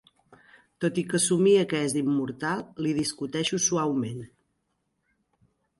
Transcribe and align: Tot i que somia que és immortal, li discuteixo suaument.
Tot 0.85 0.95
i 1.01 1.03
que 1.11 1.19
somia 1.25 1.65
que 1.73 1.81
és 1.89 1.95
immortal, 2.01 2.65
li 2.87 2.95
discuteixo 3.01 3.61
suaument. 3.69 4.29